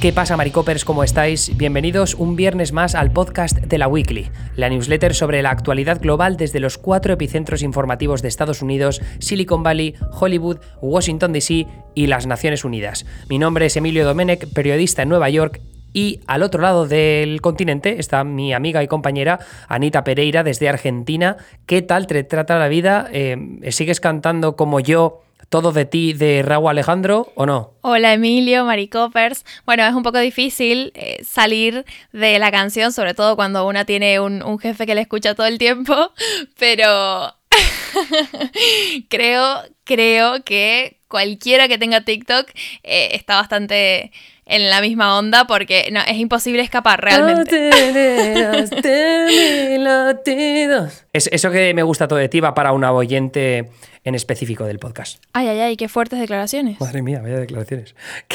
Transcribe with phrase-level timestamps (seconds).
[0.00, 0.86] ¿Qué pasa, Maricopers?
[0.86, 1.54] ¿Cómo estáis?
[1.58, 6.38] Bienvenidos un viernes más al podcast de la Weekly, la newsletter sobre la actualidad global
[6.38, 12.26] desde los cuatro epicentros informativos de Estados Unidos, Silicon Valley, Hollywood, Washington DC y las
[12.26, 13.04] Naciones Unidas.
[13.28, 15.60] Mi nombre es Emilio Domenech, periodista en Nueva York
[15.92, 21.36] y al otro lado del continente está mi amiga y compañera Anita Pereira desde Argentina.
[21.66, 23.06] ¿Qué tal te trata la vida?
[23.12, 23.36] Eh,
[23.68, 27.74] ¿Sigues cantando como yo todo de ti de Raúl Alejandro o no?
[27.82, 29.44] Hola Emilio, Maricopers.
[29.66, 34.20] Bueno, es un poco difícil eh, salir de la canción, sobre todo cuando una tiene
[34.20, 36.12] un, jefe que le escucha todo el tiempo,
[36.58, 37.34] pero
[39.08, 42.48] creo, creo que cualquiera que tenga TikTok
[42.84, 44.12] eh, está bastante
[44.46, 47.70] en la misma onda porque no, es imposible escapar realmente.
[51.12, 53.70] es eso que me gusta todo de ti va para una oyente
[54.04, 55.22] en específico del podcast.
[55.32, 56.80] Ay, ay, ay, qué fuertes declaraciones.
[56.80, 57.94] Madre mía, vaya declaraciones.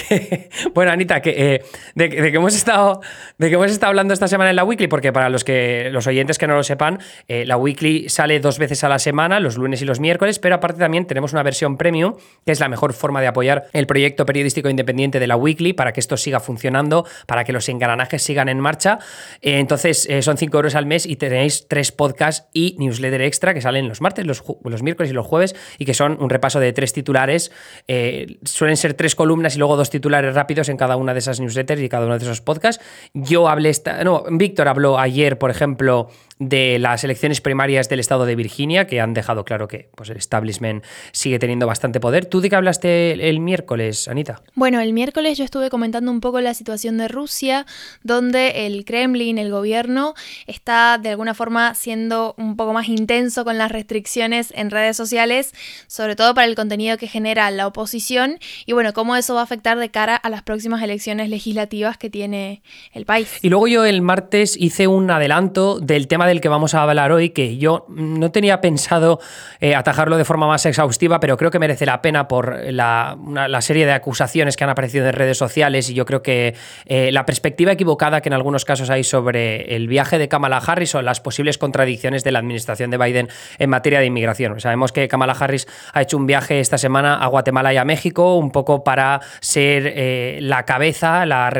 [0.73, 1.63] bueno, Anita, que, eh,
[1.95, 3.01] de, que hemos estado,
[3.37, 6.05] de que hemos estado hablando esta semana en la Weekly, porque para los, que, los
[6.05, 9.57] oyentes que no lo sepan, eh, la Weekly sale dos veces a la semana, los
[9.57, 12.93] lunes y los miércoles, pero aparte también tenemos una versión premium, que es la mejor
[12.93, 17.05] forma de apoyar el proyecto periodístico independiente de la Weekly para que esto siga funcionando,
[17.25, 18.99] para que los engranajes sigan en marcha.
[19.41, 23.61] Eh, entonces, son 5 euros al mes y tenéis tres podcasts y newsletter extra que
[23.61, 26.73] salen los martes, los, los miércoles y los jueves y que son un repaso de
[26.73, 27.51] tres titulares.
[27.87, 31.39] Eh, suelen ser tres columnas y luego dos titulares rápidos en cada una de esas
[31.39, 32.83] newsletters y cada uno de esos podcasts.
[33.13, 38.25] Yo hablé, esta, no, Víctor habló ayer, por ejemplo, de las elecciones primarias del estado
[38.25, 40.83] de Virginia, que han dejado claro que pues, el establishment
[41.13, 42.25] sigue teniendo bastante poder.
[42.25, 44.41] ¿Tú de qué hablaste el, miércoles, Anita?
[44.53, 47.65] Bueno, el miércoles yo estuve comentando un poco la situación de Rusia,
[48.03, 50.13] donde el Kremlin, el gobierno,
[50.45, 55.53] está de alguna forma siendo un poco más intenso con las restricciones en redes sociales,
[55.87, 59.43] sobre todo para el contenido que genera la oposición, y bueno, cómo eso va a
[59.43, 62.61] afectar de cara a las próximas elecciones legislativas que tiene
[62.91, 63.39] el país.
[63.41, 67.11] Y luego yo el martes hice un adelanto del tema del que vamos a hablar
[67.11, 69.19] hoy, que yo no tenía pensado
[69.59, 73.17] eh, atajarlo de forma más exhaustiva, pero creo que merece la pena por la,
[73.61, 77.25] serie de acusaciones que han aparecido en redes sociales y yo creo que eh, la
[77.25, 81.21] perspectiva equivocada que en algunos casos hay sobre el viaje de Kamala Harris o las
[81.21, 84.59] posibles contradicciones de la administración de Biden en materia de inmigración.
[84.59, 88.35] Sabemos que Kamala Harris ha hecho un viaje esta semana a Guatemala y a México,
[88.35, 91.51] un poco para ser eh, la cabeza, la,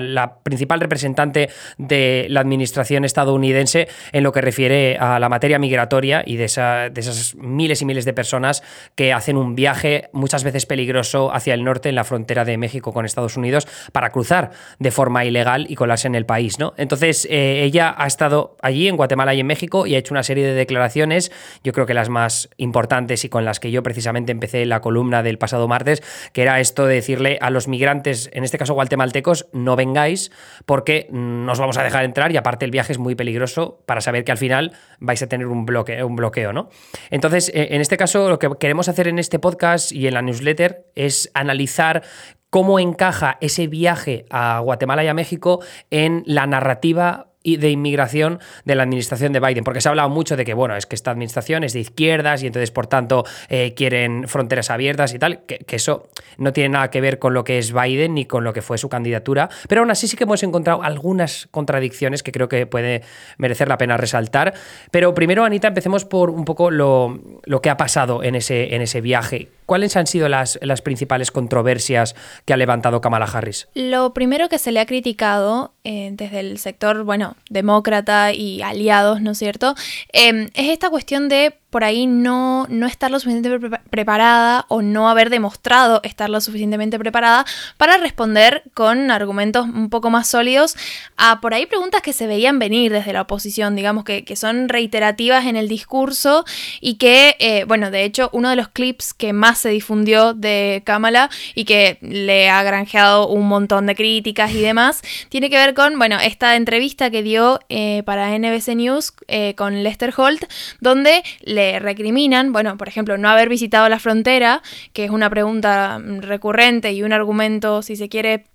[0.00, 6.22] la principal representante de la administración estadounidense en lo que refiere a la materia migratoria
[6.24, 8.62] y de, de esas miles y miles de personas
[8.94, 12.92] que hacen un viaje muchas veces peligroso hacia el norte en la frontera de México
[12.92, 16.58] con Estados Unidos para cruzar de forma ilegal y colarse en el país.
[16.58, 16.74] ¿no?
[16.76, 20.22] Entonces, eh, ella ha estado allí en Guatemala y en México y ha hecho una
[20.22, 21.32] serie de declaraciones,
[21.64, 25.22] yo creo que las más importantes y con las que yo precisamente empecé la columna
[25.22, 26.02] del pasado martes,
[26.32, 30.30] que era esto de decirle a los migrantes, en este caso guatemaltecos, no vengáis
[30.66, 34.24] porque nos vamos a dejar entrar y aparte el viaje es muy peligroso para saber
[34.24, 36.68] que al final vais a tener un bloqueo, un bloqueo, ¿no?
[37.10, 40.22] Entonces, eh, en este caso, lo que queremos hacer en este podcast y en la
[40.22, 42.02] newsletter es analizar
[42.50, 48.74] cómo encaja ese viaje a Guatemala y a México en la narrativa de inmigración de
[48.74, 51.10] la administración de Biden, porque se ha hablado mucho de que, bueno, es que esta
[51.10, 55.64] administración es de izquierdas y entonces, por tanto, eh, quieren fronteras abiertas y tal, que,
[55.70, 58.60] eso no tiene nada que ver con lo que es Biden ni con lo que
[58.60, 62.66] fue su candidatura, pero aún así sí que hemos encontrado algunas contradicciones que creo que
[62.66, 63.02] puede
[63.38, 64.52] merecer la pena resaltar.
[64.90, 68.82] Pero primero, Anita, empecemos por un poco lo, lo que ha pasado en ese, en
[68.82, 69.48] ese viaje.
[69.70, 73.68] ¿Cuáles han sido las, las principales controversias que ha levantado Kamala Harris?
[73.74, 79.20] Lo primero que se le ha criticado eh, desde el sector, bueno, demócrata y aliados,
[79.20, 79.76] ¿no es cierto?
[80.12, 85.08] Em, es esta cuestión de por ahí no, no estar lo suficientemente preparada o no
[85.08, 87.44] haber demostrado estar lo suficientemente preparada
[87.76, 90.76] para responder con argumentos un poco más sólidos
[91.16, 95.46] a por ahí preguntas que se veían venir desde la oposición, digamos que, son reiterativas
[95.46, 96.44] en el discurso
[96.80, 100.82] y que, eh, bueno, de hecho uno de los clips que más se difundió de
[100.84, 105.74] Kamala y que le ha granjeado un montón de críticas y demás, tiene que ver
[105.74, 110.44] con, bueno, esta entrevista que dio eh, para NBC News eh, con Lester Holt,
[110.80, 114.62] donde le recriminan, bueno, por ejemplo, no haber visitado la frontera,
[114.92, 118.46] que es una pregunta recurrente y un argumento, si se quiere,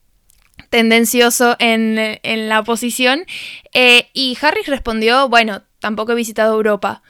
[0.70, 2.20] tendencioso en,
[2.50, 3.26] la oposición.
[3.74, 7.02] Eh, y Harris respondió, bueno, tampoco he visitado Europa.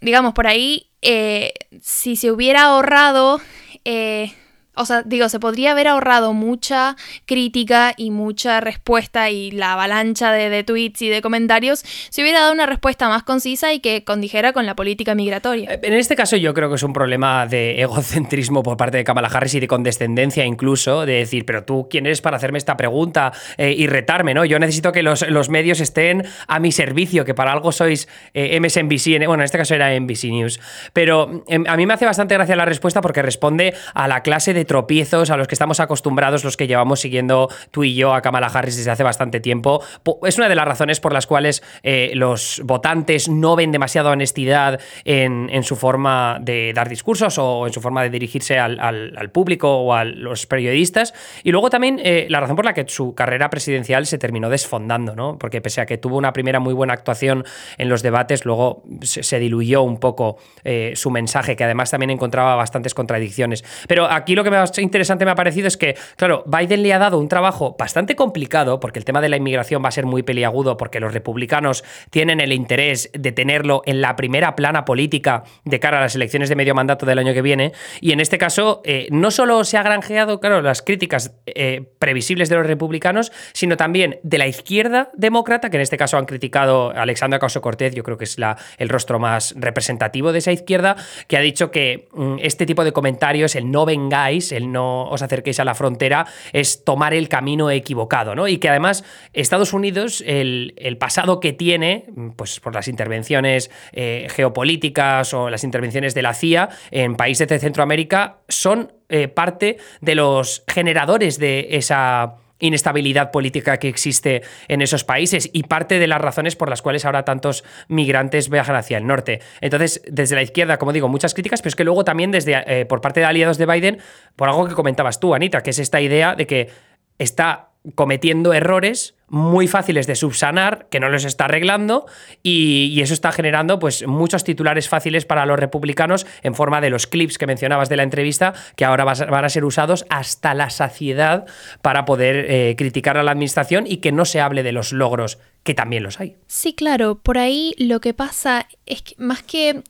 [0.00, 3.40] Digamos, por ahí, eh, si se hubiera ahorrado...
[3.84, 4.32] Eh,
[4.74, 6.96] o sea, digo, se podría haber ahorrado mucha
[7.26, 11.80] crítica y mucha respuesta y la avalancha de, tweets y de comentarios
[12.10, 15.74] si hubiera dado una respuesta más concisa y que condijera con la política migratoria.
[15.74, 19.04] Eh, en este caso yo creo que es un problema de egocentrismo por parte de
[19.04, 22.76] Kamala Harris y de condescendencia incluso, de decir, pero tú quién eres para hacerme esta
[22.76, 24.44] pregunta eh, y retarme, ¿no?
[24.44, 29.26] Yo necesito que los, medios estén a mi servicio, que para algo sois eh, MSNBC,
[29.26, 30.60] bueno, en este caso era NBC News.
[30.92, 34.54] Pero em, a mí me hace bastante gracia la respuesta porque responde a la clase
[34.54, 38.22] de tropiezos a los que estamos acostumbrados los que llevamos siguiendo tú y yo a
[38.22, 39.82] Kamala Harris desde hace bastante tiempo.
[40.24, 44.80] Es una de las razones por las cuales eh, los votantes no ven demasiada honestidad
[45.04, 49.94] en, su forma de dar discursos o en su forma de dirigirse al, público o
[49.94, 51.14] a los periodistas.
[51.44, 55.14] Y luego también eh, la razón por la que su carrera presidencial se terminó desfondando,
[55.14, 55.38] ¿no?
[55.38, 57.44] Porque pese a que tuvo una primera muy buena actuación
[57.78, 62.56] en los debates, luego se, diluyó un poco eh, su mensaje, que además también encontraba
[62.56, 63.64] bastantes contradicciones.
[63.88, 67.18] Pero aquí lo que interesante me ha parecido es que, claro, Biden le ha dado
[67.18, 70.76] un trabajo bastante complicado, porque el tema de la inmigración va a ser muy peliagudo,
[70.76, 75.98] porque los republicanos tienen el interés de tenerlo en la primera plana política de cara
[75.98, 77.72] a las elecciones de medio mandato del año que viene.
[78.00, 82.48] Y en este caso, eh, no solo se ha granjeado, claro, las críticas eh, previsibles
[82.48, 86.90] de los republicanos, sino también de la izquierda demócrata, que en este caso han criticado
[86.90, 90.52] a Alexandra Caso Cortez, yo creo que es la, el rostro más representativo de esa
[90.52, 90.96] izquierda,
[91.28, 95.22] que ha dicho que mm, este tipo de comentarios, el no vengáis, el no os
[95.22, 98.48] acerquéis a la frontera, es tomar el camino equivocado, ¿no?
[98.48, 102.06] Y que además Estados Unidos, el, pasado que tiene,
[102.36, 107.58] pues por las intervenciones eh, geopolíticas o las intervenciones de la CIA en países de
[107.58, 115.04] Centroamérica, son eh, parte de los generadores de esa inestabilidad política que existe en esos
[115.04, 119.06] países y parte de las razones por las cuales ahora tantos migrantes viajan hacia el
[119.06, 119.40] norte.
[119.60, 122.86] Entonces, desde la izquierda, como digo, muchas críticas, pero es que luego también desde eh,
[122.86, 123.98] por parte de aliados de Biden,
[124.36, 126.70] por algo que comentabas tú, Anita, que es esta idea de que
[127.18, 132.04] está cometiendo errores muy fáciles de subsanar, que no los está arreglando,
[132.42, 137.06] y, eso está generando pues, muchos titulares fáciles para los republicanos en forma de los
[137.06, 141.46] clips que mencionabas de la entrevista, que ahora van a ser usados hasta la saciedad
[141.80, 145.38] para poder eh, criticar a la administración y que no se hable de los logros,
[145.64, 146.36] que también los hay.
[146.46, 149.82] Sí, claro, por ahí lo que pasa es que más que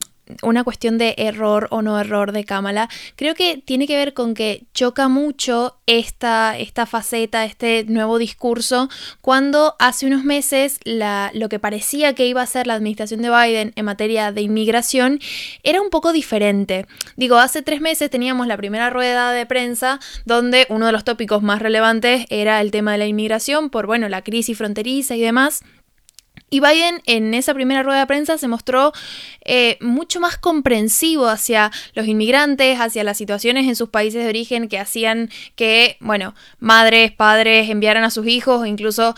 [0.43, 2.89] una cuestión de error o no error de Kamala.
[3.17, 8.89] Creo que tiene que ver con que choca mucho esta, esta faceta, este nuevo discurso,
[9.21, 13.31] cuando hace unos meses la, lo que parecía que iba a ser la administración de
[13.31, 15.21] Biden en materia de inmigración
[15.63, 16.87] era un poco diferente.
[17.17, 21.43] Digo, hace tres meses teníamos la primera rueda de prensa donde uno de los tópicos
[21.43, 25.63] más relevantes era el tema de la inmigración por, bueno, la crisis fronteriza y demás.
[26.53, 28.93] Y Biden en esa primera rueda de prensa se mostró
[29.43, 34.69] eh, mucho más comprensivo hacia los inmigrantes, hacia las situaciones en sus países de origen
[34.69, 39.15] que hacían que, bueno, madres, padres enviaran a sus hijos o incluso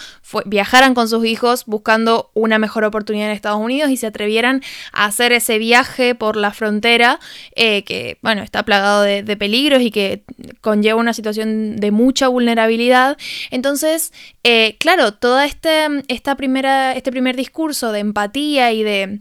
[0.47, 5.07] viajaran con sus hijos buscando una mejor oportunidad en Estados Unidos y se atrevieran a
[5.07, 7.19] hacer ese viaje por la frontera
[7.57, 10.23] eh, que, bueno, está plagado de, peligros y que
[10.61, 13.19] conlleva una situación de mucha vulnerabilidad.
[13.51, 14.13] Entonces,
[14.45, 19.21] eh, claro, toda este, esta primera, este discurso de empatía y de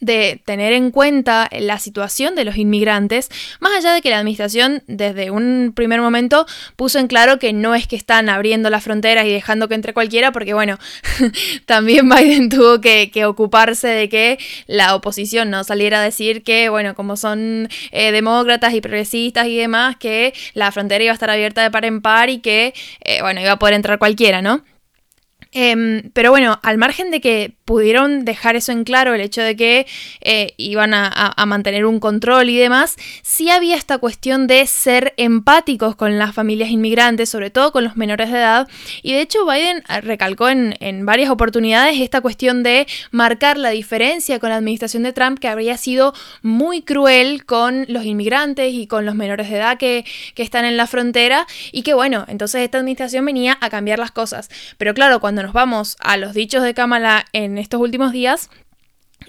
[0.00, 3.30] de tener en cuenta la situación de los inmigrantes,
[3.60, 6.46] más allá de que la administración desde un primer momento
[6.76, 9.94] puso en claro que no es que están abriendo las fronteras y dejando que entre
[9.94, 10.78] cualquiera, porque bueno,
[11.66, 16.94] también Biden tuvo que, ocuparse de que la oposición no saliera a decir que, bueno,
[16.94, 21.62] como son eh, demócratas y progresistas y demás, que la frontera iba a estar abierta
[21.62, 22.74] de par en par y que,
[23.04, 24.62] eh, bueno, iba a poder entrar cualquiera, ¿no?
[25.52, 29.54] Em, pero bueno, al margen de que pudieron dejar eso en claro, el hecho de
[29.54, 29.86] que
[30.22, 35.94] eh, iban a, mantener un control y demás, sí había esta cuestión de ser empáticos
[35.94, 38.68] con las familias inmigrantes, sobre todo con los menores de edad.
[39.02, 44.38] Y de hecho Biden eh, recalcó en, varias oportunidades esta cuestión de marcar la diferencia
[44.38, 49.04] con la administración de Trump, que habría sido muy cruel con los inmigrantes y con
[49.04, 51.46] los menores de edad que, que están en la frontera.
[51.70, 54.48] Y que bueno, entonces esta administración venía a cambiar las cosas.
[54.78, 58.50] Pero claro, cuando nos vamos a los dichos de Kamala en estos últimos días,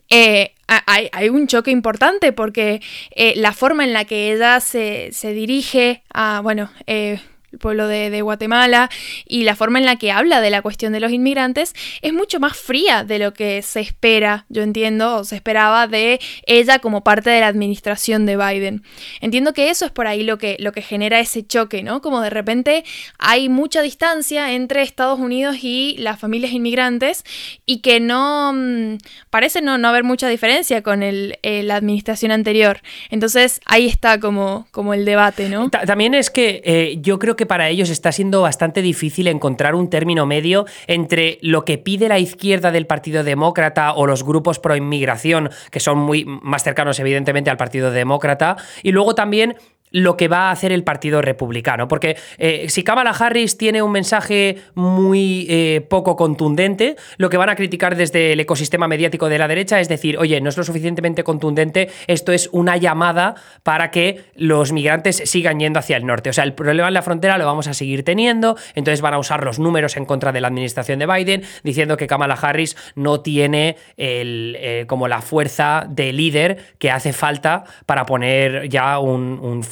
[0.10, 2.82] eh, hay, un choque importante porque
[3.12, 7.20] eh, la forma en la que ella se, dirige a, bueno, eh,
[7.52, 8.90] el pueblo de, Guatemala,
[9.26, 12.40] y la forma en la que habla de la cuestión de los inmigrantes es mucho
[12.40, 17.04] más fría de lo que se espera, yo entiendo, o se esperaba de ella como
[17.04, 18.84] parte de la administración de Biden.
[19.22, 22.02] Entiendo que eso es por ahí lo que, lo que genera ese choque, ¿no?
[22.02, 22.84] Como de repente
[23.18, 27.24] hay mucha distancia entre Estados Unidos y las familias inmigrantes
[27.66, 28.98] y que no mm,
[29.30, 32.82] parece no, no haber mucha diferencia con el, eh, la administración anterior.
[33.10, 35.70] Entonces ahí está como, como el debate, ¿no?
[35.70, 39.90] También es que eh, yo creo que para ellos está siendo bastante difícil encontrar un
[39.90, 44.76] término medio entre lo que pide la izquierda del Partido Demócrata o los grupos pro
[44.76, 49.56] inmigración, que son muy más cercanos evidentemente al Partido Demócrata, y luego también
[49.92, 51.88] lo que va a hacer el Partido Republicano.
[51.88, 57.50] Porque eh, si Kamala Harris tiene un mensaje muy eh, poco contundente, lo que van
[57.50, 60.64] a criticar desde el ecosistema mediático de la derecha es decir, oye, no es lo
[60.64, 66.30] suficientemente contundente, esto es una llamada para que los migrantes sigan yendo hacia el norte.
[66.30, 69.20] O sea, el problema en la frontera lo vamos a seguir teniendo, entonces van a
[69.20, 73.22] usar los números en contra de la administración de Biden, diciendo que Kamala Harris no
[73.22, 79.40] tiene el, eh, como la fuerza de líder que hace falta para poner ya un,
[79.42, 79.64] un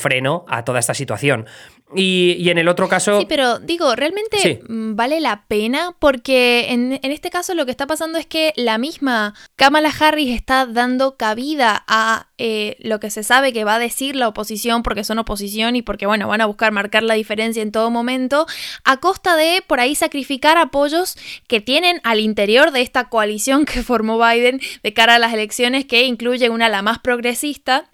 [0.48, 1.46] a toda esta situación.
[1.96, 3.18] Y, en el otro caso...
[3.20, 7.88] Sí, pero digo, realmente mm, vale la pena porque en, este caso lo que está
[7.88, 13.24] pasando es que la misma Kamala Harris está dando cabida a eh, lo que se
[13.24, 16.46] sabe que va a decir la oposición porque son oposición y porque, bueno, van a
[16.46, 18.48] buscar marcar la diferencia en todo momento
[18.84, 21.16] a costa de por ahí sacrificar apoyos
[21.48, 25.86] que tienen al interior de esta coalición que formó Biden de cara a las elecciones
[25.86, 27.90] que incluye una la más progresista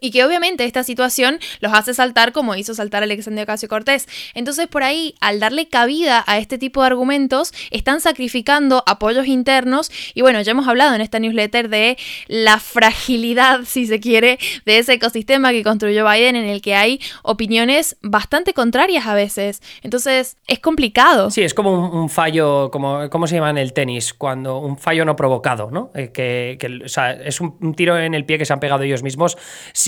[0.00, 4.06] y que obviamente esta situación los hace saltar como hizo saltar Alexandria Ocasio Cortés.
[4.34, 9.90] Entonces, por ahí, al darle cabida a este tipo de argumentos, están sacrificando apoyos internos.
[10.14, 14.78] Y bueno, ya hemos hablado en esta newsletter de la fragilidad, si se quiere, de
[14.78, 19.62] ese ecosistema que construyó Biden, en el que hay opiniones bastante contrarias a veces.
[19.82, 21.30] Entonces, es complicado.
[21.30, 24.14] Sí, es como un, fallo, como, ¿cómo se llama en el tenis?
[24.14, 25.90] Cuando un fallo no provocado, ¿no?
[25.94, 29.36] Eh, que, sea, es un, tiro en el pie que se han pegado ellos mismos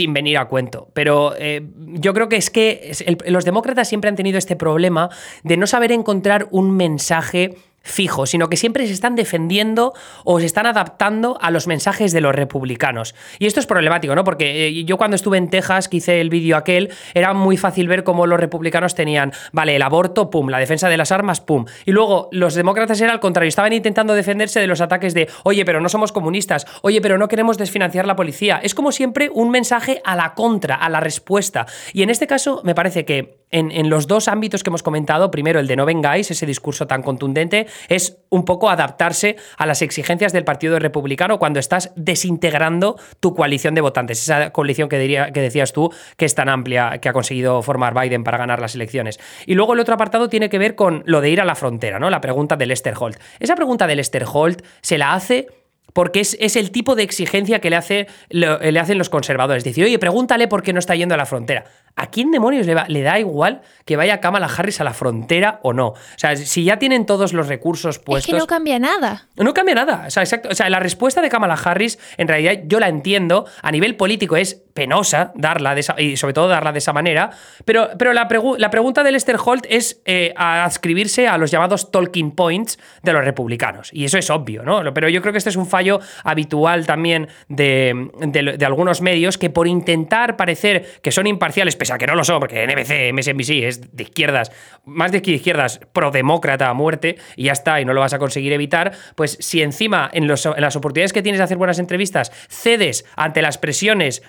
[0.03, 0.89] sin venir a cuento.
[0.95, 2.93] Pero eh, yo creo que es que
[3.27, 5.11] los demócratas siempre han tenido este problema
[5.45, 9.93] de no saber encontrar un mensaje fijo, sino que siempre se están defendiendo
[10.25, 13.15] o se están adaptando a los mensajes de los republicanos.
[13.39, 14.25] Y esto es problemático, ¿no?
[14.25, 17.89] Porque eh, yo cuando estuve en Texas, que hice el vídeo aquel, era muy fácil
[17.89, 21.65] ver cómo los republicanos tenían, vale, el aborto, pum, la defensa de las armas, pum.
[21.85, 25.65] Y luego los demócratas era al contrario, estaban intentando defenderse de los ataques de, oye,
[25.65, 28.61] pero no somos comunistas, oye, pero no queremos desfinanciar la policía.
[28.63, 31.67] Es como siempre un mensaje a la contra, a la respuesta.
[31.93, 35.61] Y en este caso me parece que en, los dos ámbitos que hemos comentado, primero
[35.61, 40.33] el de no vengáis, ese discurso tan contundente, es un poco adaptarse a las exigencias
[40.33, 45.41] del Partido Republicano cuando estás desintegrando tu coalición de votantes, esa coalición que, diría, que
[45.41, 49.21] decías tú que es tan amplia que ha conseguido formar Biden para ganar las elecciones.
[49.47, 51.99] Y luego el otro apartado tiene que ver con lo de ir a la frontera,
[51.99, 52.11] ¿no?
[52.11, 53.19] La pregunta de Lester Holt.
[53.39, 55.47] Esa pregunta de Lester Holt se la hace
[55.93, 59.65] porque es, el tipo de exigencia que le, hace, le, hacen los conservadores.
[59.65, 61.65] Dice, oye, pregúntale por qué no está yendo a la frontera.
[61.95, 65.75] ¿A quién demonios le, le, da igual que vaya Kamala Harris a la frontera o
[65.75, 65.89] no?
[65.89, 68.29] O sea, si ya tienen todos los recursos puestos.
[68.29, 69.29] Es que no cambia nada.
[69.37, 70.05] No cambia nada.
[70.07, 70.49] O sea, exacto.
[70.51, 73.45] O sea, la respuesta de Kamala Harris, en realidad, yo la entiendo.
[73.61, 77.31] A nivel político es penosa darla de esa, y sobre todo darla de esa manera.
[77.65, 82.33] Pero, pero la, la pregunta de Lester Holt es eh, adscribirse a los llamados talking
[82.33, 83.91] points de los republicanos.
[83.93, 84.83] Y eso es obvio, ¿no?
[84.95, 89.51] Pero yo creo que este es un fallo habitual también de, de algunos medios que
[89.51, 93.51] por intentar parecer que son imparciales pese a que no lo son, porque NBC, MSNBC
[93.65, 94.53] es de izquierdas,
[94.85, 98.53] más de izquierdas, prodemócrata a muerte, y ya está, y no lo vas a conseguir
[98.53, 103.05] evitar, pues si encima en, en las oportunidades que tienes de hacer buenas entrevistas cedes
[103.17, 104.23] ante las presiones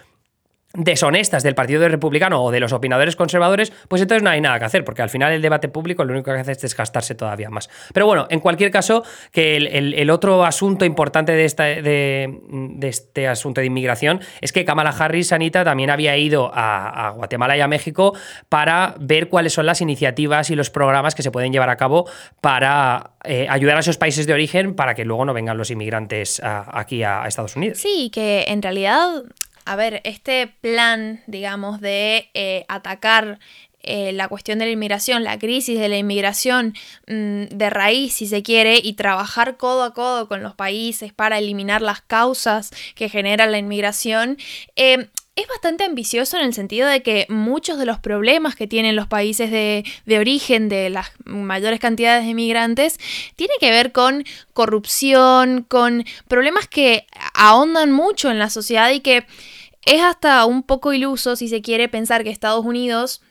[0.76, 4.66] deshonestas del Partido Republicano o de los opinadores conservadores, pues entonces no hay nada que
[4.66, 7.70] hacer, porque al final el debate público lo único que hace es desgastarse todavía más.
[7.94, 12.40] Pero bueno, en cualquier caso, que el, otro asunto importante de, esta, de,
[12.82, 17.62] este asunto de inmigración es que Kamala Harris, Anita, también había ido a, Guatemala y
[17.62, 18.16] a México
[18.50, 22.10] para ver cuáles son las iniciativas y los programas que se pueden llevar a cabo
[22.42, 26.42] para eh, ayudar a esos países de origen para que luego no vengan los inmigrantes
[26.44, 27.78] aquí a Estados Unidos.
[27.78, 29.24] Sí, que en realidad
[29.66, 33.40] a ver, este plan, digamos, de eh, atacar
[33.86, 36.74] eh, la cuestión de la inmigración, la crisis de la inmigración
[37.08, 41.38] mm, de raíz, si se quiere, y trabajar codo a codo con los países para
[41.38, 44.38] eliminar las causas que generan la inmigración,
[44.78, 48.96] eh, es bastante ambicioso en el sentido de que muchos de los problemas que tienen
[48.96, 49.84] los países de,
[50.20, 53.00] origen de las mayores cantidades de inmigrantes
[53.36, 59.26] tiene que ver con corrupción, con problemas que ahondan mucho en la sociedad y que
[59.86, 63.22] es hasta un poco iluso si se quiere pensar que Estados Unidos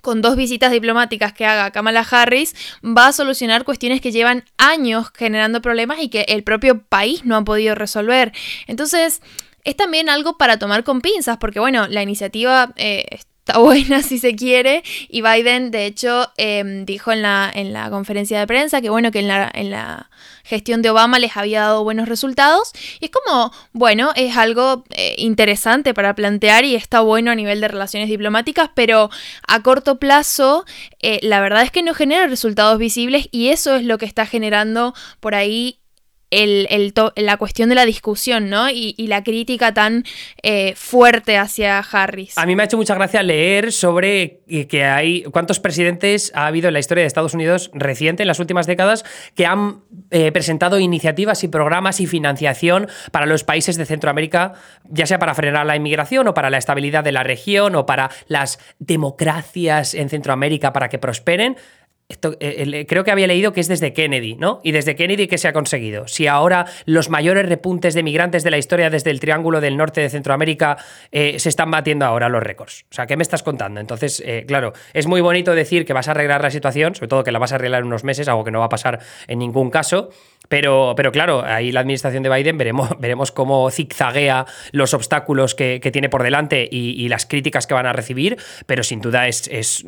[0.00, 5.10] con dos visitas diplomáticas que haga Kamala Harris, va a solucionar cuestiones que llevan años
[5.14, 8.32] generando problemas y que el propio país no ha podido resolver.
[8.66, 9.22] Entonces,
[9.64, 13.06] es también algo para tomar con pinzas, porque bueno, la iniciativa eh,
[13.46, 14.82] está buena si se quiere.
[15.08, 19.10] Y Biden, de hecho, em, dijo en la, en la conferencia de prensa que bueno,
[19.10, 20.10] que en la, en la
[20.44, 22.72] gestión de Obama les había dado buenos resultados.
[23.00, 27.60] Y es como, bueno, es algo eh, interesante para plantear y está bueno a nivel
[27.60, 29.10] de relaciones diplomáticas, pero
[29.46, 30.64] a corto plazo,
[31.00, 34.26] eh, la verdad es que no genera resultados visibles y eso es lo que está
[34.26, 35.80] generando por ahí
[37.16, 38.70] la cuestión de la discusión, ¿no?
[38.70, 40.04] Y, la crítica tan
[40.42, 42.38] eh, fuerte hacia Harris.
[42.38, 46.68] A mí me ha hecho mucha gracia leer sobre que hay cuántos presidentes ha habido
[46.68, 50.78] en la historia de Estados Unidos reciente, en las últimas décadas, que han eh, presentado
[50.78, 54.54] iniciativas y programas y financiación para los países de Centroamérica,
[54.88, 58.10] ya sea para frenar la inmigración o para la estabilidad de la región o para
[58.26, 61.56] las democracias en Centroamérica para que prosperen.
[62.14, 64.60] Esto, eh, creo que había leído que es desde Kennedy, ¿no?
[64.62, 66.06] Y desde Kennedy que se ha conseguido.
[66.06, 70.00] Si ahora los mayores repuntes de migrantes de la historia desde el Triángulo del Norte
[70.00, 70.76] de Centroamérica
[71.10, 72.84] eh, se están batiendo ahora los récords.
[72.88, 73.80] O sea, ¿qué me estás contando?
[73.80, 77.24] Entonces, eh, claro, es muy bonito decir que vas a arreglar la situación, sobre todo
[77.24, 79.40] que la vas a arreglar en unos meses, algo que no va a pasar en
[79.40, 80.10] ningún caso.
[80.48, 85.80] Pero, pero claro, ahí la administración de Biden veremos, veremos cómo zigzaguea los obstáculos que,
[85.92, 89.84] tiene por delante y, las críticas que van a recibir, pero sin duda es, es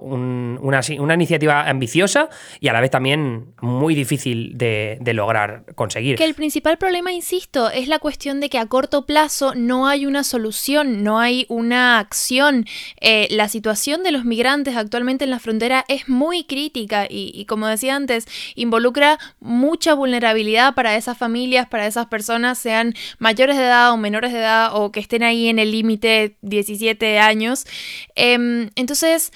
[0.00, 2.28] una, una iniciativa ambiciosa
[2.60, 6.16] y a la vez también muy difícil de, lograr conseguir.
[6.16, 10.04] Que el principal problema, insisto, es la cuestión de que a corto plazo no hay
[10.06, 12.66] una solución, no hay una acción.
[13.00, 17.66] Eh, la situación de los migrantes actualmente en la frontera es muy crítica y, como
[17.66, 23.92] decía antes, involucra mucha vulnerabilidad para esas familias, para esas personas, sean mayores de edad
[23.92, 27.66] o menores de edad o que estén ahí en el límite 17 años.
[28.14, 29.32] Em, entonces,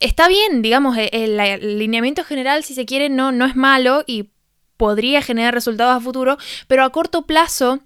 [0.00, 4.30] está bien, digamos, eh, el, alineamiento general, si se quiere, no, no es malo y
[4.76, 7.80] podría generar resultados a futuro, pero a corto plazo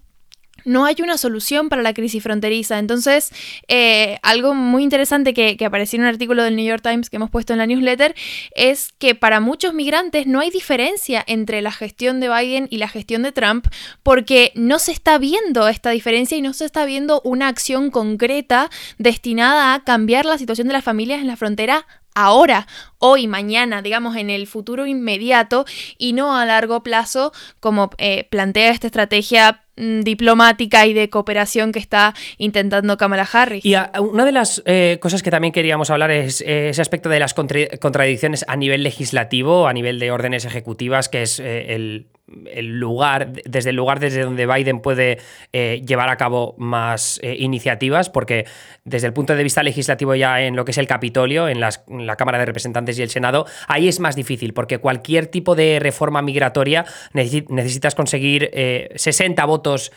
[0.67, 2.79] no hay una solución para la crisis fronteriza.
[2.79, 3.33] Entonces,
[3.69, 7.31] eh, algo muy interesante que, apareció en un artículo del New York Times que hemos
[7.31, 8.15] puesto en la newsletter
[8.55, 12.89] es que para muchos migrantes no hay diferencia entre la gestión de Biden y la
[12.89, 13.67] gestión de Trump
[14.03, 18.71] porque no se está viendo esta diferencia y no se está viendo una acción concreta
[18.99, 22.67] destinada a cambiar la situación de las familias en la frontera ahora,
[22.99, 25.67] hoy, mañana, digamos en el futuro inmediato
[25.99, 31.79] y no a largo plazo como eh, plantea esta estrategia diplomática y de cooperación que
[31.79, 33.65] está intentando Kamala Harris.
[33.65, 37.21] Y una de las eh, cosas que también queríamos hablar es eh, ese aspecto de
[37.21, 42.07] las contradicciones a nivel legislativo, a nivel de órdenes ejecutivas, que es el
[42.53, 45.19] el lugar, desde el lugar desde donde Biden puede
[45.53, 48.47] eh, llevar a cabo más eh, iniciativas, porque
[48.85, 52.17] desde el punto de vista legislativo ya en lo que es el Capitolio, en, la
[52.17, 56.21] Cámara de Representantes y el Senado, ahí es más difícil, porque cualquier tipo de reforma
[56.21, 58.51] migratoria necesitas conseguir
[58.95, 59.45] 60 eh,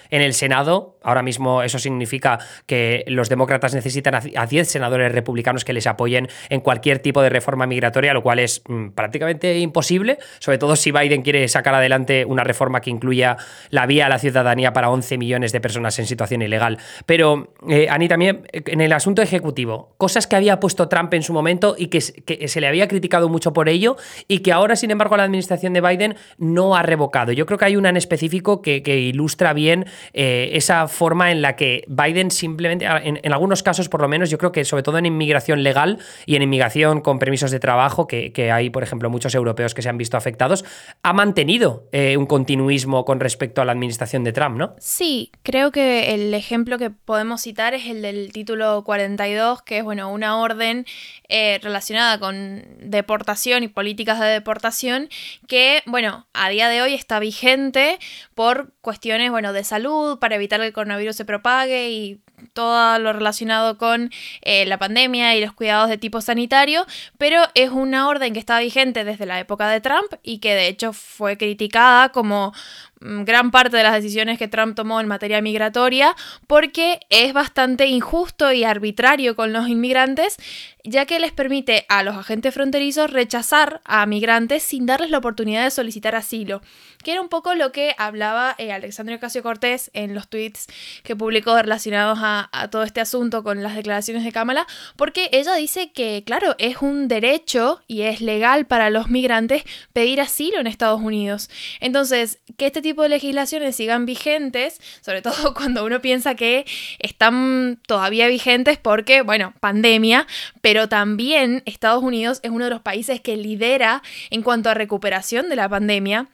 [0.10, 0.98] en el Senado.
[1.04, 6.28] Ahora mismo eso significa que los demócratas necesitan a 10 senadores republicanos que les apoyen
[6.50, 10.92] en cualquier tipo de reforma migratoria, lo cual es mm, prácticamente imposible, sobre todo si
[10.92, 13.38] Biden quiere sacar adelante una reforma que incluya
[13.70, 16.78] la vía a la ciudadanía para 11 millones de personas en situación ilegal.
[17.06, 21.24] Pero, eh, Ani, también eh, en el asunto ejecutivo, cosas que había puesto Trump en
[21.24, 24.92] su momento y que, se le había criticado mucho por ello y que ahora, sin
[24.92, 27.32] embargo, la administración de Biden no ha revocado.
[27.32, 31.56] Yo creo que hay una en específico que, ilustra bien eh, esa forma en la
[31.56, 35.06] que Biden simplemente, en, algunos casos por lo menos, yo creo que sobre todo en
[35.06, 39.74] inmigración legal y en inmigración con permisos de trabajo, que, hay, por ejemplo, muchos europeos
[39.74, 40.66] que se han visto afectados,
[41.04, 44.76] ha mantenido un continuismo con respecto a la administración de Trump, ¿no?
[44.80, 49.84] Sí, creo que el ejemplo que podemos citar es el del título 42, que es
[49.84, 50.86] bueno, una orden
[51.28, 55.10] eh, relacionada con deportación y políticas de deportación
[55.48, 58.00] que, bueno, a día de hoy está vigente
[58.36, 62.20] por cuestiones, bueno, de salud, para evitar que el coronavirus se propague y
[62.54, 66.86] todo lo relacionado con eh, la pandemia y los cuidados de tipo sanitario,
[67.18, 70.68] pero es una orden que está vigente desde la época de Trump y que de
[70.68, 72.54] hecho fue criticada como
[73.02, 76.16] Mm, gran parte de las decisiones que Trump tomó en materia migratoria
[76.48, 80.36] porque es bastante injusto y arbitrario con los inmigrantes,
[80.84, 85.64] ya que les permite a los agentes fronterizos rechazar a migrantes sin darles la oportunidad
[85.64, 86.62] de solicitar asilo,
[87.04, 90.68] que era un poco lo que hablaba eh, Alexandria Ocasio Cortés en los tweets
[91.04, 95.56] que publicó relacionados a, a todo este asunto con las declaraciones de Kamala, porque ella
[95.56, 100.68] dice que, claro, es un derecho y es legal para los migrantes pedir asilo en
[100.68, 101.50] Estados Unidos.
[101.80, 106.66] Entonces, que este tipo de legislaciones sigan vigentes, sobre todo cuando uno piensa que
[107.00, 110.28] están todavía vigentes porque, bueno, pandemia,
[110.62, 115.50] pero también Estados Unidos es uno de los países que lidera en cuanto a recuperación
[115.50, 116.28] de la pandemia.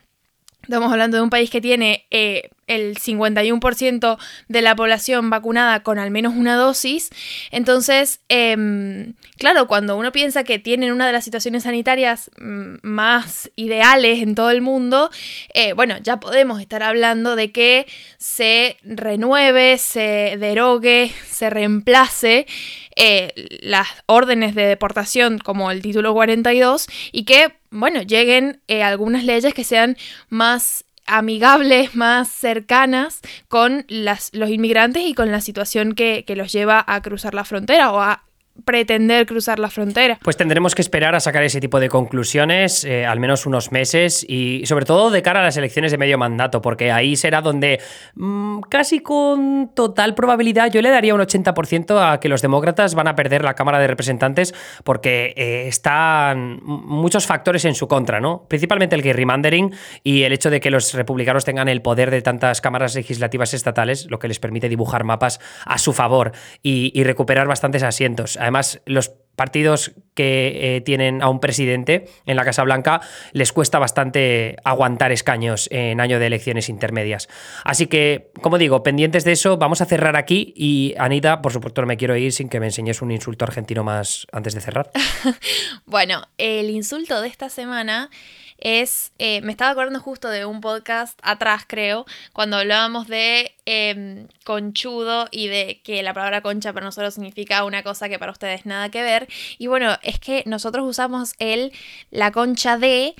[0.65, 5.99] Estamos hablando de un país que tiene eh, el 51% de la población vacunada con
[5.99, 7.09] al menos una dosis.
[7.51, 13.51] Entonces, em, claro, cuando uno piensa que tienen una de las situaciones sanitarias mm, más
[13.55, 15.09] ideales en todo el mundo,
[15.53, 22.47] eh, bueno, ya podemos estar hablando de que se renueve, se derogue, se reemplace
[22.95, 29.25] eh, las órdenes de deportación como el título 42 y que, bueno, lleguen eh, algunas
[29.25, 29.97] leyes que sean
[30.29, 36.51] más amigables, más cercanas con las, los inmigrantes y con la situación que, que los
[36.51, 38.24] lleva a cruzar la frontera o a
[38.63, 40.17] pretender cruzar la frontera.
[40.23, 44.25] Pues tendremos que esperar a sacar ese tipo de conclusiones, eh, al menos unos meses,
[44.27, 47.81] y sobre todo de cara a las elecciones de medio mandato, porque ahí será donde
[48.15, 53.07] mmm, casi con total probabilidad yo le daría un 80% a que los demócratas van
[53.07, 58.45] a perder la Cámara de Representantes porque eh, están muchos factores en su contra, ¿no?
[58.47, 62.61] Principalmente el gerrymandering y el hecho de que los republicanos tengan el poder de tantas
[62.61, 67.83] cámaras legislativas estatales, lo que les permite dibujar mapas a su favor y recuperar bastantes
[67.83, 68.37] asientos.
[68.45, 73.01] Además, los partidos que eh, tienen a un presidente en la Casa Blanca
[73.33, 77.27] les cuesta bastante aguantar escaños en año de elecciones intermedias.
[77.63, 81.81] Así que, como digo, pendientes de eso, vamos a cerrar aquí y Anita, por supuesto,
[81.81, 84.91] no me quiero ir sin que me enseñes un insulto argentino más antes de cerrar.
[85.87, 88.11] bueno, el insulto de esta semana
[88.57, 94.27] es, eh, me estaba acordando justo de un podcast atrás, creo, cuando hablábamos de eh,
[94.43, 98.65] conchudo y de que la palabra concha para nosotros significa una cosa que para ustedes
[98.65, 99.27] nada que ver.
[99.57, 101.71] Y bueno, es que nosotros usamos el,
[102.11, 103.15] la concha de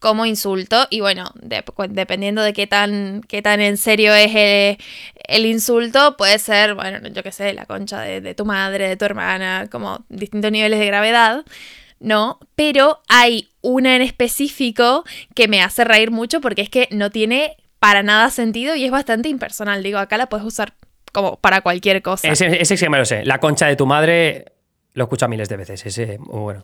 [0.00, 4.78] como insulto y bueno, de, dependiendo de qué tan, qué tan en serio es el,
[5.28, 8.96] el insulto, puede ser, bueno, yo qué sé, la concha de, de tu madre, de
[8.96, 11.44] tu hermana, como distintos niveles de gravedad.
[12.00, 12.40] ¿No?
[12.56, 17.56] Pero hay una en específico que me hace reír mucho porque es que no tiene
[17.78, 19.82] para nada sentido y es bastante impersonal.
[19.82, 20.74] Digo, acá la puedes usar
[21.12, 22.28] como para cualquier cosa.
[22.28, 23.24] Ese, ese sí me lo sé.
[23.24, 24.46] La concha de tu madre
[25.00, 26.60] lo escucho miles de veces, ese muy bueno.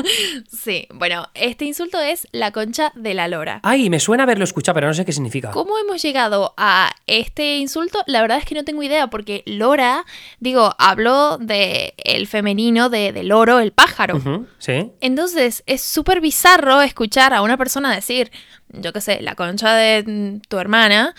[0.48, 3.58] sí, bueno, este insulto es la concha de la lora.
[3.64, 5.50] Ay, me suena haberlo escuchado, pero no sé qué significa.
[5.50, 7.98] ¿Cómo hemos llegado a este insulto?
[8.06, 10.04] La verdad es que no tengo idea, porque lora,
[10.38, 14.16] digo, hablo de el femenino de, de loro, el pájaro.
[14.16, 14.92] Uh -huh, sí.
[15.00, 18.30] Entonces, es súper bizarro escuchar a una persona decir,
[18.68, 21.16] yo qué sé, la concha de tu hermana,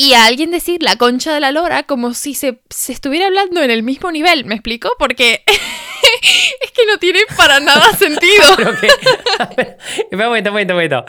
[0.00, 3.62] y a alguien decir la concha de la lora como si se, se estuviera hablando
[3.62, 4.90] en el mismo nivel, ¿me explico?
[4.98, 8.44] Porque es que no tiene para nada sentido.
[8.56, 8.88] Pero que,
[9.58, 9.76] ver,
[10.10, 11.04] un momento, un momento, un momento.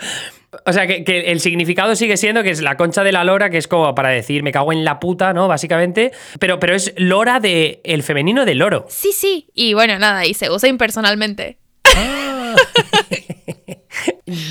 [0.65, 3.49] O sea, que, que, el significado sigue siendo que es la concha de la lora,
[3.49, 5.47] que es como para decir me cago en la puta, ¿no?
[5.47, 6.11] Básicamente.
[6.41, 8.85] Pero, pero es lora de el femenino de loro.
[8.89, 9.47] Sí, sí.
[9.53, 11.60] Y bueno, nada, y se usa impersonalmente.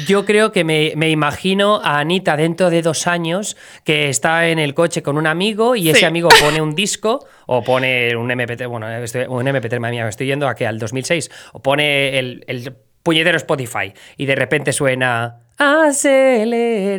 [0.06, 4.58] Yo creo que me, me, imagino a Anita dentro de dos años que está en
[4.58, 8.68] el coche con un amigo y ese amigo pone un disco o pone un MP3,
[8.68, 12.18] bueno, estoy, un MP3, madre mía, me estoy yendo a que al 2006, o pone
[12.18, 16.98] el, el puñetero Spotify y de repente suena Acelérate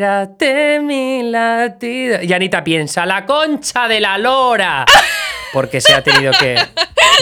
[0.82, 2.22] mi latido.
[2.22, 4.86] Y Anita piensa, la concha de la lora.
[5.52, 6.58] Porque se ha tenido que.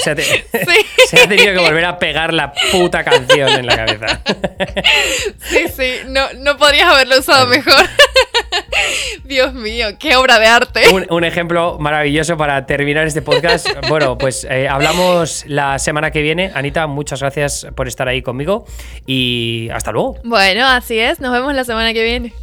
[0.03, 0.43] Se ha, te, sí.
[1.07, 4.21] se ha, tenido que volver a pegar la puta canción en la cabeza.
[5.39, 7.73] Sí, sí, no, no podrías haberlo usado mejor.
[9.23, 10.89] Dios mío, qué obra de arte.
[10.89, 13.67] Un, un, ejemplo maravilloso para terminar este podcast.
[13.87, 16.51] Bueno, pues eh, hablamos la semana que viene.
[16.53, 18.65] Anita, muchas gracias por estar ahí conmigo
[19.05, 20.17] y hasta luego.
[20.23, 21.19] Bueno, así es.
[21.19, 22.33] Nos vemos la semana que viene.